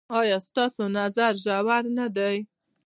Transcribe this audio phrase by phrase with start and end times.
[0.19, 2.35] ایا ستاسو نظر ژور نه دی؟